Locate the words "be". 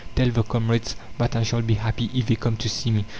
1.61-1.75